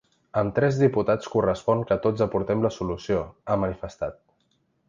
Amb 0.39 0.53
tres 0.59 0.79
diputats 0.83 1.29
correspon 1.33 1.85
que 1.91 1.99
tots 2.07 2.25
aportem 2.29 2.65
la 2.67 2.75
solució, 2.79 3.23
ha 3.55 3.63
manifestat. 3.67 4.23